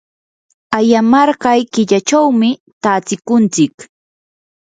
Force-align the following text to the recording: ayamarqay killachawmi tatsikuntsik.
ayamarqay 0.77 1.59
killachawmi 1.73 2.49
tatsikuntsik. 2.83 3.75